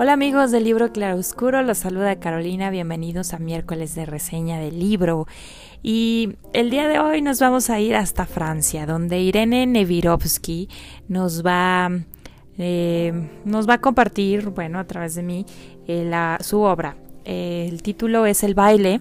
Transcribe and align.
Hola 0.00 0.12
amigos 0.12 0.52
del 0.52 0.62
libro 0.62 0.92
Claroscuro, 0.92 1.60
los 1.62 1.78
saluda 1.78 2.20
Carolina, 2.20 2.70
bienvenidos 2.70 3.34
a 3.34 3.40
miércoles 3.40 3.96
de 3.96 4.06
reseña 4.06 4.60
del 4.60 4.78
libro. 4.78 5.26
Y 5.82 6.36
el 6.52 6.70
día 6.70 6.86
de 6.86 7.00
hoy 7.00 7.20
nos 7.20 7.40
vamos 7.40 7.68
a 7.68 7.80
ir 7.80 7.96
hasta 7.96 8.24
Francia, 8.24 8.86
donde 8.86 9.18
Irene 9.18 9.66
Nevirovsky 9.66 10.68
nos 11.08 11.44
va, 11.44 11.90
eh, 12.58 13.12
nos 13.44 13.68
va 13.68 13.74
a 13.74 13.80
compartir, 13.80 14.50
bueno, 14.50 14.78
a 14.78 14.84
través 14.84 15.16
de 15.16 15.24
mí, 15.24 15.44
eh, 15.88 16.08
su 16.42 16.60
obra. 16.60 16.96
Eh, 17.24 17.66
el 17.68 17.82
título 17.82 18.24
es 18.24 18.44
El 18.44 18.54
baile. 18.54 19.00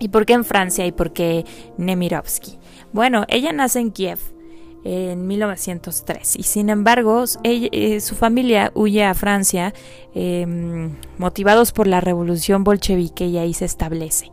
¿Y 0.00 0.08
por 0.08 0.24
qué 0.24 0.32
en 0.32 0.46
Francia 0.46 0.86
y 0.86 0.92
por 0.92 1.12
qué 1.12 1.44
Nemirovsky? 1.76 2.58
Bueno, 2.94 3.26
ella 3.28 3.52
nace 3.52 3.80
en 3.80 3.90
Kiev 3.90 4.37
en 4.84 5.26
1903 5.26 6.36
y 6.36 6.42
sin 6.44 6.70
embargo 6.70 7.24
eh, 7.42 8.00
su 8.00 8.14
familia 8.14 8.70
huye 8.74 9.04
a 9.04 9.14
Francia 9.14 9.74
em, 10.14 10.94
motivados 11.18 11.72
por 11.72 11.86
la 11.86 12.00
revolución 12.00 12.64
bolchevique 12.64 13.26
y 13.26 13.38
ahí 13.38 13.54
se 13.54 13.64
establece. 13.64 14.30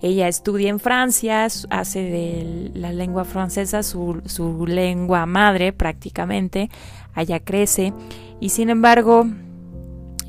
Ella 0.00 0.28
estudia 0.28 0.68
en 0.68 0.78
Francia, 0.78 1.48
hace 1.70 2.00
de 2.00 2.70
la 2.74 2.92
lengua 2.92 3.24
francesa 3.24 3.82
su, 3.82 4.22
su 4.26 4.64
lengua 4.66 5.26
madre 5.26 5.72
prácticamente, 5.72 6.70
allá 7.14 7.40
crece 7.40 7.92
y 8.38 8.50
sin 8.50 8.70
embargo 8.70 9.26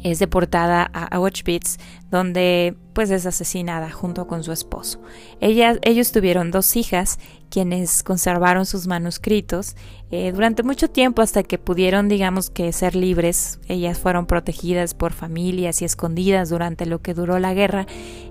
es 0.04 0.20
deportada 0.20 0.90
a 0.94 1.06
Auschwitz, 1.16 1.78
donde 2.10 2.76
pues 2.94 3.12
es 3.12 3.26
asesinada 3.26 3.90
junto 3.92 4.28
con 4.28 4.44
su 4.44 4.52
esposo. 4.52 5.00
ellos 5.40 6.12
tuvieron 6.12 6.52
dos 6.52 6.76
hijas, 6.76 7.20
quienes 7.50 8.04
conservaron 8.04 8.66
sus 8.66 8.88
manuscritos 8.88 9.76
eh, 10.12 10.32
durante 10.32 10.64
mucho 10.64 10.90
tiempo 10.90 11.22
hasta 11.22 11.44
que 11.44 11.58
pudieron, 11.58 12.10
digamos 12.10 12.50
que, 12.50 12.72
ser 12.74 12.96
libres. 12.96 13.60
Ellas 13.68 13.98
fueron 14.00 14.26
protegidas 14.26 14.94
por 14.94 15.14
familias 15.14 15.82
y 15.82 15.86
escondidas 15.86 16.50
durante 16.50 16.86
lo 16.86 17.02
que 17.02 17.14
duró 17.14 17.40
la 17.40 17.54
guerra 17.54 17.86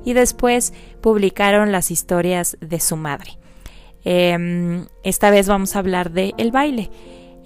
y 0.04 0.12
después 0.12 0.72
publicaron 1.00 1.72
las 1.72 1.90
historias 1.90 2.56
de 2.60 2.80
su 2.80 2.96
madre. 2.96 3.38
Em, 4.04 4.86
esta 5.02 5.30
vez 5.30 5.48
vamos 5.48 5.76
a 5.76 5.80
hablar 5.80 6.10
de 6.10 6.34
el 6.38 6.50
baile. 6.50 6.90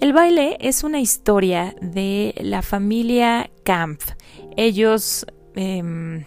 El 0.03 0.11
baile 0.11 0.57
es 0.59 0.83
una 0.83 0.99
historia 0.99 1.75
de 1.79 2.35
la 2.41 2.61
familia 2.61 3.49
Kampf. 3.63 4.15
Ellos 4.57 5.25
em, 5.55 6.25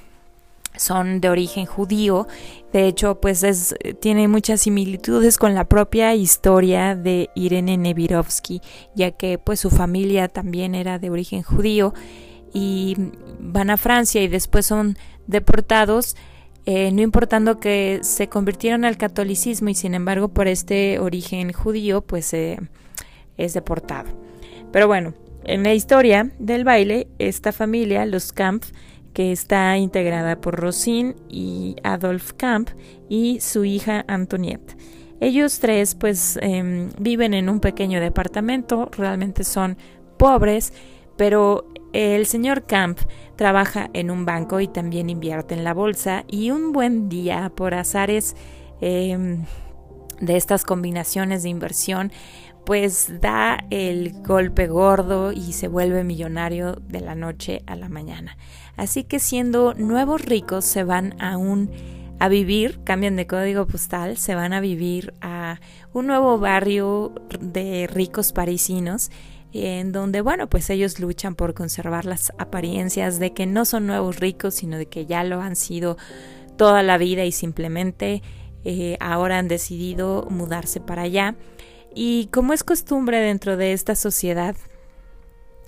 son 0.75 1.21
de 1.21 1.29
origen 1.29 1.67
judío. 1.67 2.27
De 2.73 2.87
hecho, 2.87 3.21
pues 3.21 3.43
es, 3.43 3.75
tiene 4.01 4.29
muchas 4.29 4.63
similitudes 4.63 5.37
con 5.37 5.55
la 5.55 5.65
propia 5.67 6.15
historia 6.15 6.97
de 6.97 7.29
Irene 7.35 7.77
Nevirovsky, 7.77 8.63
ya 8.95 9.11
que 9.11 9.37
pues 9.37 9.61
su 9.61 9.69
familia 9.69 10.29
también 10.29 10.75
era 10.75 10.99
de 10.99 11.11
origen 11.11 11.43
judío 11.43 11.93
y 12.55 12.97
van 13.39 13.69
a 13.69 13.77
Francia 13.77 14.23
y 14.23 14.29
después 14.29 14.65
son 14.65 14.97
deportados. 15.27 16.17
Eh, 16.65 16.93
no 16.93 17.03
importando 17.03 17.61
que 17.61 17.99
se 18.01 18.31
convirtieron 18.31 18.87
al 18.87 18.97
catolicismo 18.97 19.69
y 19.69 19.75
sin 19.75 19.95
embargo 19.95 20.29
por 20.29 20.49
este 20.49 20.99
origen 20.99 21.53
judío 21.53 22.01
pues 22.01 22.33
eh, 22.33 22.59
es 23.37 23.55
deportado. 23.55 24.11
Pero 24.73 24.87
bueno, 24.87 25.15
en 25.45 25.63
la 25.63 25.75
historia 25.75 26.33
del 26.39 26.65
baile, 26.65 27.09
esta 27.19 27.53
familia, 27.53 28.05
los 28.07 28.33
Camp, 28.33 28.65
que 29.13 29.33
está 29.33 29.79
integrada 29.79 30.41
por 30.41 30.57
Rosine 30.57 31.15
y 31.29 31.77
Adolf 31.83 32.33
Camp 32.35 32.69
y 33.09 33.41
su 33.41 33.65
hija 33.65 34.05
Antoniette. 34.09 34.77
Ellos 35.21 35.59
tres 35.61 35.95
pues 35.95 36.39
em, 36.43 36.91
viven 36.99 37.33
en 37.33 37.49
un 37.49 37.61
pequeño 37.61 38.01
departamento, 38.01 38.91
realmente 38.97 39.45
son 39.45 39.79
pobres, 40.19 40.75
pero 41.17 41.67
el 41.95 42.27
señor 42.27 42.67
Camp 42.67 42.99
trabaja 43.37 43.89
en 43.95 44.11
un 44.11 44.27
banco 44.27 44.61
y 44.61 44.69
también 44.69 45.09
invierte 45.09 45.55
en 45.55 45.65
la 45.65 45.73
bolsa 45.73 46.25
y 46.29 46.51
un 46.51 46.73
buen 46.73 47.09
día 47.09 47.51
por 47.55 47.73
azares 47.73 48.37
em, 48.83 49.45
de 50.21 50.37
estas 50.37 50.65
combinaciones 50.65 51.43
de 51.43 51.49
inversión 51.49 52.13
pues 52.67 53.21
da 53.21 53.65
el 53.71 54.13
golpe 54.25 54.67
gordo 54.67 55.31
y 55.31 55.53
se 55.53 55.69
vuelve 55.69 56.03
millonario 56.03 56.75
de 56.89 57.01
la 57.01 57.15
noche 57.15 57.63
a 57.67 57.77
la 57.77 57.89
mañana. 57.89 58.37
Así 58.77 59.05
que 59.05 59.21
siendo 59.21 59.73
nuevos 59.75 60.25
ricos 60.25 60.65
se 60.65 60.83
van 60.83 61.15
a 61.23 61.37
un 61.37 61.71
a 62.19 62.29
vivir, 62.29 62.81
cambian 62.83 63.15
de 63.15 63.27
código 63.27 63.67
postal, 63.67 64.17
se 64.17 64.35
van 64.35 64.53
a 64.53 64.61
vivir 64.61 65.15
a 65.21 65.61
un 65.93 66.07
nuevo 66.07 66.39
barrio 66.39 67.13
de 67.41 67.87
ricos 67.87 68.33
parisinos 68.33 69.11
en 69.53 69.93
donde, 69.93 70.21
bueno, 70.23 70.49
pues 70.49 70.69
ellos 70.71 70.99
luchan 70.99 71.35
por 71.35 71.55
conservar 71.55 72.05
las 72.05 72.33
apariencias 72.39 73.19
de 73.19 73.33
que 73.33 73.47
no 73.47 73.65
son 73.65 73.87
nuevos 73.87 74.19
ricos, 74.19 74.55
sino 74.55 74.77
de 74.77 74.87
que 74.87 75.07
ya 75.07 75.25
lo 75.25 75.41
han 75.41 75.57
sido 75.57 75.97
toda 76.57 76.83
la 76.83 76.99
vida 76.99 77.25
y 77.25 77.33
simplemente 77.33 78.23
eh, 78.69 78.97
ahora 78.99 79.39
han 79.39 79.47
decidido 79.47 80.27
mudarse 80.29 80.81
para 80.81 81.03
allá. 81.03 81.37
Y 81.95 82.27
como 82.33 82.53
es 82.53 82.65
costumbre 82.65 83.21
dentro 83.21 83.57
de 83.57 83.73
esta 83.73 83.95
sociedad, 83.95 84.57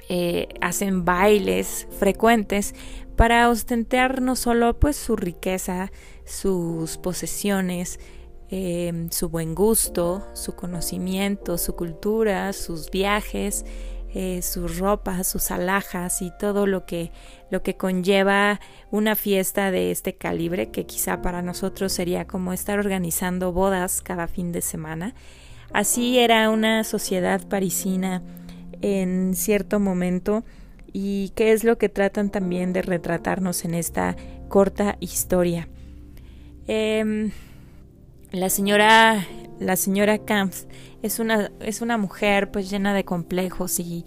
eh, 0.08 0.48
hacen 0.60 1.04
bailes 1.04 1.86
frecuentes 2.00 2.74
para 3.14 3.48
ostentar 3.50 4.20
no 4.20 4.34
solo 4.34 4.80
pues 4.80 4.96
su 4.96 5.14
riqueza, 5.14 5.92
sus 6.24 6.98
posesiones, 6.98 8.00
em, 8.48 9.10
su 9.10 9.28
buen 9.28 9.54
gusto, 9.54 10.26
su 10.34 10.56
conocimiento, 10.56 11.56
su 11.56 11.76
cultura, 11.76 12.52
sus 12.52 12.90
viajes, 12.90 13.64
eh, 14.14 14.40
sus 14.42 14.78
ropas, 14.78 15.26
sus 15.26 15.50
alhajas 15.50 16.22
y 16.22 16.32
todo 16.38 16.66
lo 16.66 16.86
que, 16.86 17.12
lo 17.50 17.62
que 17.62 17.76
conlleva 17.76 18.60
una 18.90 19.14
fiesta 19.14 19.70
de 19.70 19.90
este 19.90 20.14
calibre, 20.14 20.70
que 20.70 20.86
quizá 20.86 21.20
para 21.20 21.42
nosotros 21.42 21.92
sería 21.92 22.26
como 22.26 22.52
estar 22.52 22.78
organizando 22.78 23.52
bodas 23.52 24.00
cada 24.00 24.26
fin 24.26 24.52
de 24.52 24.62
semana. 24.62 25.14
Así 25.72 26.18
era 26.18 26.48
una 26.50 26.84
sociedad 26.84 27.46
parisina 27.46 28.22
en 28.80 29.34
cierto 29.34 29.80
momento 29.80 30.44
y 30.92 31.32
qué 31.34 31.52
es 31.52 31.64
lo 31.64 31.76
que 31.76 31.88
tratan 31.88 32.30
también 32.30 32.72
de 32.72 32.82
retratarnos 32.82 33.64
en 33.64 33.74
esta 33.74 34.16
corta 34.48 34.96
historia. 35.00 35.68
Em, 36.66 37.30
la 38.30 38.48
señora 38.48 39.26
la 39.60 39.76
señora 39.76 40.18
Camps 40.18 40.66
es 41.02 41.18
una 41.18 41.50
es 41.60 41.80
una 41.80 41.96
mujer 41.98 42.50
pues 42.50 42.70
llena 42.70 42.94
de 42.94 43.04
complejos 43.04 43.78
y, 43.80 44.04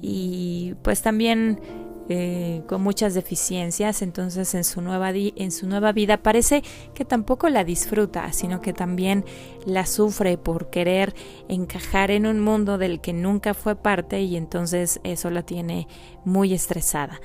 y 0.00 0.74
pues 0.82 1.02
también 1.02 1.60
eh, 2.08 2.62
con 2.66 2.82
muchas 2.82 3.14
deficiencias, 3.14 4.02
entonces 4.02 4.54
en 4.56 4.64
su, 4.64 4.80
nueva 4.80 5.12
en 5.14 5.52
su 5.52 5.68
nueva 5.68 5.92
vida 5.92 6.16
parece 6.16 6.62
que 6.94 7.04
tampoco 7.04 7.48
la 7.48 7.62
disfruta, 7.62 8.32
sino 8.32 8.60
que 8.60 8.72
también 8.72 9.24
la 9.66 9.86
sufre 9.86 10.36
por 10.36 10.68
querer 10.68 11.14
encajar 11.48 12.10
en 12.10 12.26
un 12.26 12.40
mundo 12.40 12.76
del 12.76 13.00
que 13.00 13.12
nunca 13.12 13.54
fue 13.54 13.76
parte 13.76 14.20
y 14.20 14.36
entonces 14.36 15.00
eso 15.04 15.30
la 15.30 15.42
tiene 15.42 15.86
muy 16.24 16.52
estresada. 16.52 17.20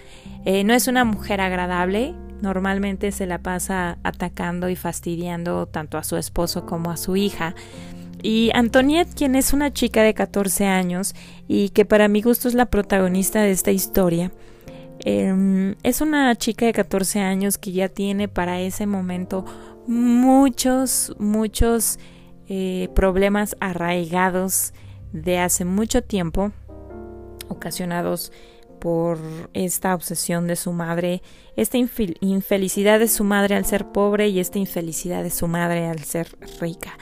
Eh, 0.45 0.63
no 0.63 0.75
es 0.75 0.87
una 0.87 1.05
mujer 1.05 1.41
agradable, 1.41 2.13
normalmente 2.41 3.11
se 3.11 3.25
la 3.25 3.39
pasa 3.39 3.97
atacando 4.03 4.69
y 4.69 4.75
fastidiando 4.75 5.65
tanto 5.65 5.97
a 5.97 6.03
su 6.03 6.17
esposo 6.17 6.67
como 6.67 6.91
a 6.91 6.97
su 6.97 7.15
hija. 7.15 7.55
Y 8.21 8.51
Antoniette, 8.53 9.13
quien 9.13 9.35
es 9.35 9.53
una 9.53 9.71
chica 9.71 10.01
de 10.03 10.13
14 10.13 10.65
años 10.65 11.13
y 11.47 11.69
que 11.69 11.85
para 11.85 12.07
mi 12.07 12.21
gusto 12.21 12.47
es 12.47 12.53
la 12.53 12.65
protagonista 12.65 13.41
de 13.41 13.51
esta 13.51 13.71
historia, 13.71 14.31
Em, 14.99 15.75
es 15.83 16.01
una 16.01 16.35
chica 16.35 16.65
de 16.65 16.73
14 16.73 17.19
años 17.19 17.57
que 17.57 17.71
ya 17.71 17.89
tiene 17.89 18.27
para 18.27 18.59
ese 18.59 18.87
momento 18.87 19.45
muchos, 19.85 21.15
muchos 21.19 21.99
eh, 22.47 22.89
problemas 22.95 23.55
arraigados 23.59 24.73
de 25.13 25.39
hace 25.39 25.65
mucho 25.65 26.03
tiempo, 26.03 26.51
ocasionados 27.47 28.31
por 28.79 29.19
esta 29.53 29.95
obsesión 29.95 30.47
de 30.47 30.55
su 30.55 30.73
madre, 30.73 31.21
esta 31.55 31.77
infelicidad 31.77 32.99
de 32.99 33.07
su 33.07 33.23
madre 33.23 33.55
al 33.55 33.65
ser 33.65 33.87
pobre 33.91 34.27
y 34.29 34.39
esta 34.39 34.59
infelicidad 34.59 35.23
de 35.23 35.31
su 35.31 35.47
madre 35.47 35.87
al 35.87 35.99
ser 36.03 36.27
rica, 36.59 36.97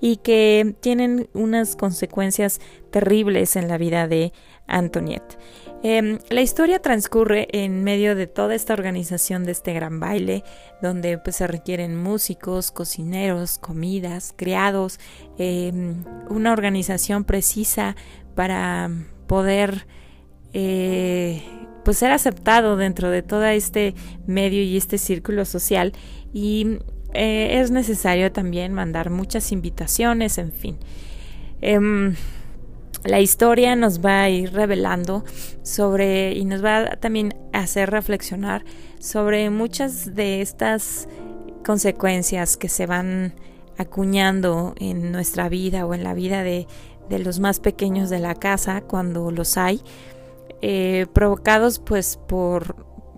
y 0.00 0.16
que 0.18 0.74
tienen 0.80 1.28
unas 1.34 1.76
consecuencias 1.76 2.60
terribles 2.90 3.56
en 3.56 3.68
la 3.68 3.78
vida 3.78 4.08
de 4.08 4.32
Antoniette. 4.66 5.38
Em, 5.82 6.18
la 6.30 6.40
historia 6.40 6.80
transcurre 6.80 7.48
en 7.52 7.84
medio 7.84 8.16
de 8.16 8.26
toda 8.26 8.54
esta 8.54 8.72
organización 8.72 9.44
de 9.44 9.52
este 9.52 9.72
gran 9.72 10.00
baile, 10.00 10.42
donde 10.82 11.18
pues, 11.18 11.36
se 11.36 11.46
requieren 11.46 11.96
músicos, 11.96 12.70
cocineros, 12.70 13.58
comidas, 13.58 14.32
criados, 14.36 14.98
em, 15.38 16.04
una 16.28 16.52
organización 16.52 17.24
precisa 17.24 17.94
para 18.34 18.90
poder 19.26 19.86
eh, 20.52 21.42
pues 21.84 21.98
ser 21.98 22.10
aceptado 22.10 22.76
dentro 22.76 23.10
de 23.10 23.22
todo 23.22 23.44
este 23.44 23.94
medio 24.26 24.62
y 24.62 24.76
este 24.76 24.98
círculo 24.98 25.44
social 25.44 25.92
y 26.32 26.78
eh, 27.16 27.60
es 27.60 27.70
necesario 27.70 28.30
también 28.30 28.72
mandar 28.72 29.10
muchas 29.10 29.52
invitaciones, 29.52 30.38
en 30.38 30.52
fin. 30.52 30.78
Em, 31.60 32.14
la 33.04 33.20
historia 33.20 33.76
nos 33.76 34.04
va 34.04 34.22
a 34.22 34.30
ir 34.30 34.52
revelando 34.52 35.24
sobre 35.62 36.32
y 36.32 36.44
nos 36.44 36.64
va 36.64 36.96
también 36.96 37.34
hacer 37.52 37.90
reflexionar 37.90 38.64
sobre 38.98 39.48
muchas 39.50 40.14
de 40.14 40.40
estas 40.40 41.08
consecuencias 41.64 42.56
que 42.56 42.68
se 42.68 42.86
van 42.86 43.34
acuñando 43.78 44.74
en 44.78 45.12
nuestra 45.12 45.48
vida 45.48 45.86
o 45.86 45.94
en 45.94 46.04
la 46.04 46.14
vida 46.14 46.42
de, 46.42 46.66
los 47.08 47.38
más 47.38 47.60
pequeños 47.60 48.10
de 48.10 48.18
la 48.18 48.34
casa 48.34 48.80
cuando 48.80 49.30
los 49.30 49.56
hay, 49.56 49.80
eh, 50.60 51.06
provocados 51.12 51.78
pues 51.78 52.18
por 52.26 52.74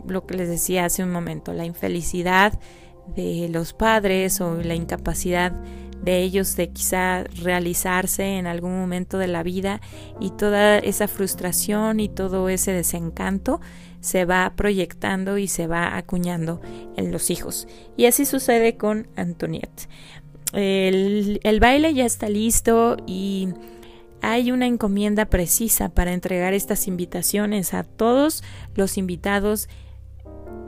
lo 0.07 0.27
que 0.27 0.37
les 0.37 0.49
decía 0.49 0.85
hace 0.85 1.03
un 1.03 1.11
momento, 1.11 1.53
la 1.53 1.65
infelicidad 1.65 2.59
de 3.15 3.49
los 3.49 3.73
padres 3.73 4.41
o 4.41 4.55
la 4.63 4.75
incapacidad 4.75 5.53
de 6.03 6.23
ellos 6.23 6.57
de 6.57 6.71
quizá 6.71 7.25
realizarse 7.43 8.39
en 8.39 8.47
algún 8.47 8.79
momento 8.79 9.19
de 9.19 9.27
la 9.27 9.43
vida 9.43 9.81
y 10.21 10.31
toda 10.31 10.79
esa 10.79 11.09
frustración 11.09 12.01
y 12.01 12.09
todo 12.09 12.49
ese 12.49 12.73
desencanto 12.73 13.61
se 14.01 14.25
va 14.25 14.53
proyectando 14.55 15.39
y 15.39 15.49
se 15.49 15.67
va 15.67 15.97
acuñando 15.97 16.61
en 16.97 17.11
los 17.11 17.31
hijos. 17.31 17.67
Y 17.97 18.07
así 18.07 18.25
sucede 18.25 18.77
con 18.77 19.09
Antoniette. 19.17 19.89
El, 20.53 21.41
el 21.43 21.61
baile 21.61 21.93
ya 21.93 22.07
está 22.07 22.29
listo 22.29 22.97
y 23.07 23.49
hay 24.23 24.53
una 24.53 24.67
encomienda 24.67 25.27
precisa 25.27 25.89
para 25.91 26.13
entregar 26.13 26.55
estas 26.55 26.87
invitaciones 26.87 27.75
a 27.75 27.83
todos 27.83 28.43
los 28.75 28.99
invitados 28.99 29.69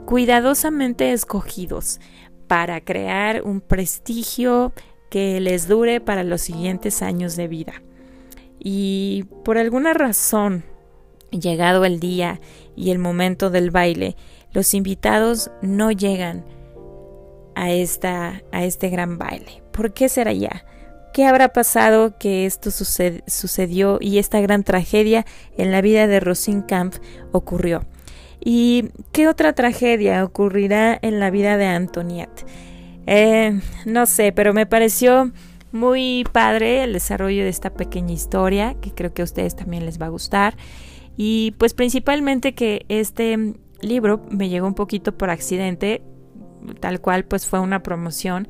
cuidadosamente 0.05 1.13
escogidos 1.13 1.99
para 2.51 2.81
crear 2.81 3.43
un 3.43 3.61
prestigio 3.61 4.73
que 5.09 5.39
les 5.39 5.69
dure 5.69 6.01
para 6.01 6.25
los 6.25 6.41
siguientes 6.41 7.01
años 7.01 7.37
de 7.37 7.47
vida. 7.47 7.81
Y 8.59 9.23
por 9.45 9.57
alguna 9.57 9.93
razón, 9.93 10.65
llegado 11.29 11.85
el 11.85 12.01
día 12.01 12.41
y 12.75 12.91
el 12.91 12.99
momento 12.99 13.51
del 13.51 13.71
baile, 13.71 14.17
los 14.51 14.73
invitados 14.73 15.49
no 15.61 15.91
llegan 15.91 16.43
a, 17.55 17.71
esta, 17.71 18.43
a 18.51 18.65
este 18.65 18.89
gran 18.89 19.17
baile. 19.17 19.63
¿Por 19.71 19.93
qué 19.93 20.09
será 20.09 20.33
ya? 20.33 20.65
¿Qué 21.13 21.27
habrá 21.27 21.53
pasado 21.53 22.17
que 22.17 22.45
esto 22.45 22.69
sucedió 22.69 23.97
y 24.01 24.17
esta 24.17 24.41
gran 24.41 24.65
tragedia 24.65 25.25
en 25.55 25.71
la 25.71 25.79
vida 25.79 26.05
de 26.05 26.19
Rosenkamp 26.19 26.95
ocurrió? 27.31 27.85
¿Y 28.43 28.89
qué 29.11 29.27
otra 29.27 29.53
tragedia 29.53 30.23
ocurrirá 30.23 30.97
en 31.01 31.19
la 31.19 31.29
vida 31.29 31.57
de 31.57 31.67
Antoniette? 31.67 32.45
Eh, 33.05 33.59
no 33.85 34.05
sé, 34.05 34.31
pero 34.31 34.53
me 34.53 34.65
pareció 34.65 35.31
muy 35.71 36.25
padre 36.31 36.83
el 36.83 36.93
desarrollo 36.93 37.43
de 37.43 37.49
esta 37.49 37.73
pequeña 37.73 38.13
historia, 38.13 38.75
que 38.81 38.91
creo 38.91 39.13
que 39.13 39.21
a 39.21 39.25
ustedes 39.25 39.55
también 39.55 39.85
les 39.85 40.01
va 40.01 40.07
a 40.07 40.09
gustar. 40.09 40.57
Y 41.17 41.51
pues 41.57 41.73
principalmente 41.73 42.53
que 42.53 42.85
este 42.89 43.53
libro 43.81 44.25
me 44.29 44.49
llegó 44.49 44.67
un 44.67 44.73
poquito 44.73 45.17
por 45.17 45.29
accidente, 45.29 46.01
tal 46.79 46.99
cual 46.99 47.25
pues 47.25 47.45
fue 47.45 47.59
una 47.59 47.83
promoción 47.83 48.47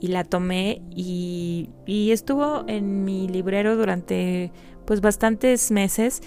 y 0.00 0.08
la 0.08 0.24
tomé 0.24 0.82
y, 0.94 1.70
y 1.86 2.10
estuvo 2.10 2.64
en 2.68 3.04
mi 3.04 3.28
librero 3.28 3.76
durante 3.76 4.52
pues 4.84 5.00
bastantes 5.00 5.70
meses 5.70 6.22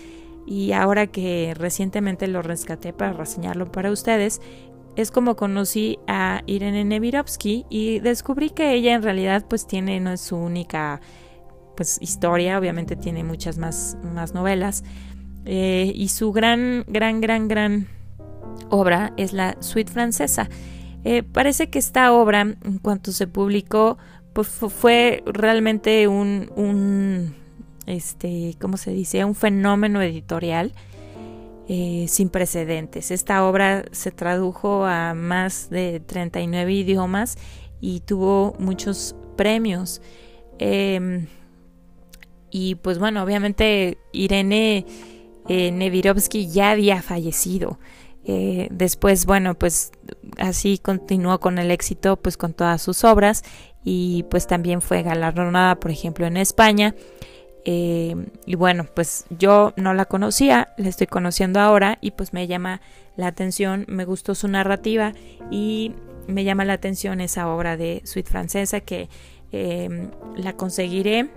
y 0.49 0.71
ahora 0.71 1.05
que 1.05 1.53
recientemente 1.55 2.27
lo 2.27 2.41
rescaté 2.41 2.91
para 2.91 3.13
reseñarlo 3.13 3.71
para 3.71 3.91
ustedes, 3.91 4.41
es 4.95 5.11
como 5.11 5.35
conocí 5.35 5.99
a 6.07 6.41
Irene 6.47 6.83
Nevirovsky 6.85 7.67
y 7.69 7.99
descubrí 7.99 8.49
que 8.49 8.73
ella 8.73 8.95
en 8.95 9.03
realidad 9.03 9.45
pues 9.47 9.67
tiene, 9.67 9.99
no 9.99 10.11
es 10.11 10.21
su 10.21 10.37
única 10.37 11.01
pues 11.77 11.99
historia, 12.01 12.57
obviamente 12.57 12.95
tiene 12.95 13.23
muchas 13.23 13.59
más, 13.59 13.95
más 14.01 14.33
novelas 14.33 14.83
eh, 15.45 15.91
y 15.93 16.09
su 16.09 16.31
gran, 16.31 16.83
gran, 16.87 17.21
gran, 17.21 17.47
gran 17.47 17.87
obra 18.71 19.13
es 19.17 19.33
la 19.33 19.55
Suite 19.59 19.91
Francesa. 19.91 20.49
Eh, 21.03 21.21
parece 21.21 21.69
que 21.69 21.77
esta 21.77 22.11
obra, 22.11 22.41
en 22.41 22.79
cuanto 22.81 23.11
se 23.11 23.27
publicó, 23.27 23.99
pues 24.33 24.47
fue 24.47 25.21
realmente 25.27 26.07
un, 26.07 26.51
un 26.55 27.35
este, 27.89 28.55
¿cómo 28.61 28.77
se 28.77 28.91
dice? 28.91 29.25
Un 29.25 29.35
fenómeno 29.35 30.01
editorial 30.01 30.73
eh, 31.67 32.05
sin 32.07 32.29
precedentes. 32.29 33.11
Esta 33.11 33.43
obra 33.45 33.83
se 33.91 34.11
tradujo 34.11 34.85
a 34.85 35.13
más 35.13 35.69
de 35.69 35.99
39 35.99 36.71
idiomas 36.71 37.37
y 37.81 38.01
tuvo 38.01 38.55
muchos 38.59 39.15
premios. 39.35 40.01
Em, 40.59 41.27
y 42.51 42.75
pues 42.75 42.99
bueno, 42.99 43.23
obviamente 43.23 43.97
Irene 44.11 44.85
eh, 45.47 45.71
Nevirovsky 45.71 46.47
ya 46.47 46.71
había 46.71 47.01
fallecido. 47.01 47.79
Eh, 48.23 48.67
después, 48.69 49.25
bueno, 49.25 49.55
pues 49.55 49.91
así 50.37 50.77
continuó 50.77 51.39
con 51.39 51.57
el 51.57 51.71
éxito, 51.71 52.17
pues 52.17 52.37
con 52.37 52.53
todas 52.53 52.81
sus 52.81 53.03
obras 53.03 53.43
y 53.83 54.23
pues 54.29 54.45
también 54.45 54.81
fue 54.81 55.01
galardonada, 55.01 55.79
por 55.79 55.89
ejemplo, 55.89 56.27
en 56.27 56.37
España 56.37 56.93
eh, 57.65 58.15
y 58.45 58.55
bueno, 58.55 58.85
pues 58.93 59.25
yo 59.37 59.73
no 59.75 59.93
la 59.93 60.05
conocía, 60.05 60.73
la 60.77 60.89
estoy 60.89 61.07
conociendo 61.07 61.59
ahora 61.59 61.97
y 62.01 62.11
pues 62.11 62.33
me 62.33 62.47
llama 62.47 62.81
la 63.15 63.27
atención, 63.27 63.85
me 63.87 64.05
gustó 64.05 64.35
su 64.35 64.47
narrativa 64.47 65.13
y 65.51 65.93
me 66.27 66.43
llama 66.43 66.65
la 66.65 66.73
atención 66.73 67.21
esa 67.21 67.49
obra 67.49 67.75
de 67.75 68.01
Suite 68.05 68.29
Francesa 68.29 68.79
que 68.79 69.09
em, 69.51 70.11
la 70.35 70.53
conseguiré, 70.53 71.29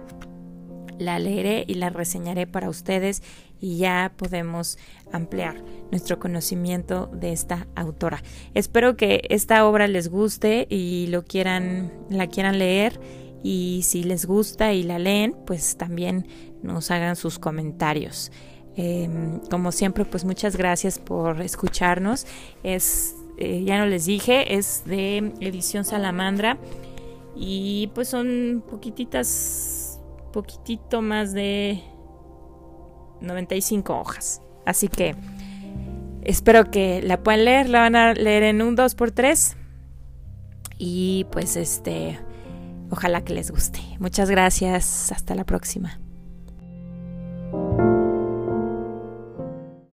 la 0.99 1.19
leeré 1.19 1.65
y 1.67 1.75
la 1.75 1.91
reseñaré 1.91 2.47
para 2.47 2.69
ustedes 2.69 3.23
y 3.61 3.79
ya 3.79 4.13
podemos 4.17 4.79
ampliar 5.13 5.63
nuestro 5.91 6.19
conocimiento 6.19 7.07
de 7.07 7.33
esta 7.33 7.67
autora. 7.75 8.23
Espero 8.55 8.97
que 8.97 9.23
esta 9.31 9.67
obra 9.67 9.87
les 9.87 10.09
guste 10.09 10.67
y 10.69 11.07
lo 11.09 11.25
quieran, 11.25 11.93
la 12.11 12.27
quieran 12.27 12.59
leer 12.59 13.01
y 13.43 13.83
si 13.83 14.05
les 14.05 14.27
gusta 14.27 14.73
y 14.73 14.83
la 14.83 14.99
leen, 14.99 15.35
pues 15.47 15.77
también 15.77 16.27
nos 16.63 16.91
hagan 16.91 17.17
sus 17.17 17.39
comentarios. 17.39 18.31
Em, 18.77 19.41
como 19.51 19.73
siempre, 19.73 20.05
pues 20.05 20.25
muchas 20.25 20.57
gracias 20.57 20.99
por 20.99 21.41
escucharnos. 21.43 22.27
Es, 22.63 23.15
eh, 23.39 23.65
ya 23.65 23.79
no 23.79 23.87
les 23.87 24.07
dije, 24.07 24.55
es 24.55 24.85
de 24.87 25.33
edición 25.41 25.85
Salamandra 25.85 26.59
y 27.37 27.91
pues 27.95 28.09
son 28.09 28.63
poquititas, 28.69 30.01
poquitito 30.33 31.03
más 31.03 31.33
de 31.33 31.83
95 33.21 33.99
hojas. 33.99 34.41
Así 34.65 34.89
que 34.89 35.17
espero 36.23 36.71
que 36.71 37.03
la 37.03 37.23
puedan 37.23 37.45
leer, 37.45 37.69
la 37.69 37.81
van 37.81 37.97
a 37.97 38.15
leer 38.15 38.45
en 38.45 38.63
un 38.63 38.77
2x3 38.77 39.57
y 40.79 41.27
pues 41.31 41.57
este 41.57 42.19
Ojalá 42.93 43.25
que 43.25 43.33
les 43.33 43.51
guste. 43.51 43.81
Muchas 43.99 44.29
gracias. 44.29 45.11
Hasta 45.13 45.35
la 45.35 45.45
próxima. 45.45 45.99